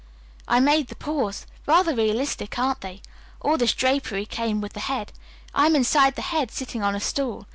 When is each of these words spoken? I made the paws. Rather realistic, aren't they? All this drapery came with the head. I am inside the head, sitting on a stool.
I 0.47 0.59
made 0.59 0.87
the 0.87 0.95
paws. 0.95 1.45
Rather 1.67 1.93
realistic, 1.93 2.57
aren't 2.57 2.81
they? 2.81 3.03
All 3.39 3.55
this 3.55 3.73
drapery 3.75 4.25
came 4.25 4.59
with 4.59 4.73
the 4.73 4.79
head. 4.79 5.11
I 5.53 5.67
am 5.67 5.75
inside 5.75 6.15
the 6.15 6.23
head, 6.33 6.49
sitting 6.49 6.81
on 6.81 6.95
a 6.95 6.99
stool. 6.99 7.45